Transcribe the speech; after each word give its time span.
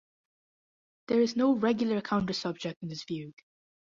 There 1.09 1.21
is 1.21 1.35
no 1.35 1.53
regular 1.53 2.01
counter-subject 2.01 2.81
in 2.81 2.89
this 2.89 3.03
fugue. 3.03 3.37